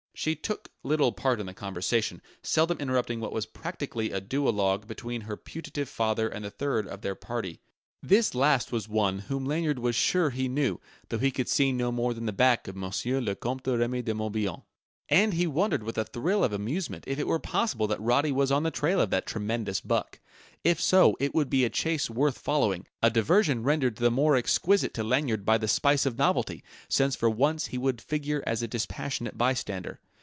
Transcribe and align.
She 0.13 0.35
took 0.35 0.69
little 0.83 1.13
part 1.13 1.39
in 1.39 1.47
the 1.47 1.53
conversation, 1.55 2.21
seldom 2.43 2.77
interrupting 2.77 3.19
what 3.21 3.31
was 3.31 3.47
practically 3.47 4.11
a 4.11 4.21
duologue 4.21 4.85
between 4.85 5.21
her 5.21 5.35
putative 5.35 5.89
father 5.89 6.29
and 6.29 6.45
the 6.45 6.51
third 6.51 6.85
of 6.87 7.01
their 7.01 7.15
party. 7.15 7.59
This 8.03 8.35
last 8.35 8.71
was 8.71 8.87
one, 8.87 9.19
whom 9.19 9.45
Lanyard 9.47 9.79
was 9.79 9.95
sure 9.95 10.29
he 10.29 10.47
knew, 10.47 10.79
though 11.09 11.17
he 11.17 11.31
could 11.31 11.49
see 11.49 11.71
no 11.71 11.91
more 11.91 12.13
than 12.13 12.27
the 12.27 12.31
back 12.33 12.67
of 12.67 12.75
Monsieur 12.75 13.19
le 13.19 13.33
Comte 13.33 13.65
Remy 13.65 14.03
de 14.03 14.13
Morbihan. 14.13 14.61
And 15.09 15.33
he 15.33 15.47
wondered 15.47 15.81
with 15.81 15.97
a 15.97 16.05
thrill 16.05 16.43
of 16.43 16.53
amusement 16.53 17.05
if 17.07 17.17
it 17.17 17.25
were 17.27 17.39
possible 17.39 17.87
that 17.87 17.99
Roddy 17.99 18.31
was 18.31 18.51
on 18.51 18.61
the 18.61 18.69
trail 18.69 19.01
of 19.01 19.09
that 19.09 19.25
tremendous 19.25 19.81
buck. 19.81 20.19
If 20.63 20.79
so, 20.79 21.17
it 21.19 21.33
would 21.33 21.49
be 21.49 21.65
a 21.65 21.69
chase 21.71 22.11
worth 22.11 22.37
following 22.37 22.85
a 23.01 23.09
diversion 23.09 23.63
rendered 23.63 23.95
the 23.95 24.11
more 24.11 24.35
exquisite 24.35 24.93
to 24.93 25.03
Lanyard 25.03 25.43
by 25.45 25.57
the 25.57 25.67
spice 25.67 26.05
of 26.05 26.19
novelty, 26.19 26.63
since 26.89 27.15
for 27.15 27.29
once 27.31 27.65
he 27.67 27.79
would 27.79 27.99
figure 27.99 28.43
as 28.45 28.61
a 28.61 28.67
dispassionate 28.67 29.35
bystander. 29.39 29.99